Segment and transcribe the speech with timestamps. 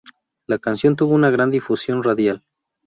[0.47, 2.43] La canción tuvo una gran difusión radial.